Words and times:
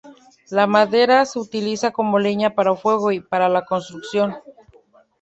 La 0.49 0.65
madera 0.65 1.23
se 1.27 1.37
utiliza 1.37 1.91
como 1.91 2.17
leña 2.17 2.55
para 2.55 2.75
fuego 2.75 3.11
y 3.11 3.19
para 3.19 3.49
la 3.49 3.65
construcción. 3.65 4.33